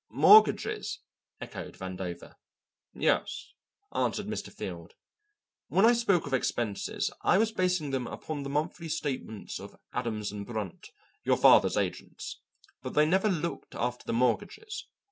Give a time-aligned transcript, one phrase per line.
[0.09, 0.97] "Mortgages?"
[1.39, 2.33] echoed Vandover.
[2.91, 3.53] "Yes,"
[3.93, 4.51] answered Mr.
[4.51, 4.95] Field,
[5.67, 10.31] "when I spoke of expenses I was basing them upon the monthly statements of Adams
[10.31, 10.89] & Brunt,
[11.23, 12.39] your father's agents.
[12.81, 14.87] But they never looked after the mortgages.